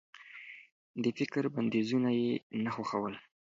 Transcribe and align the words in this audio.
د 1.03 1.05
فکر 1.17 1.43
بنديزونه 1.55 2.09
يې 2.19 2.31
نه 2.63 2.69
خوښول. 2.75 3.15